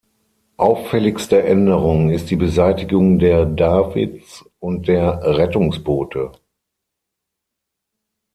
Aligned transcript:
Auffälligste 0.57 1.43
Änderung 1.43 2.09
ist 2.09 2.31
die 2.31 2.35
Beseitigung 2.35 3.19
der 3.19 3.45
Davits 3.45 4.43
und 4.57 4.87
der 4.87 5.21
Rettungsboote. 5.21 6.31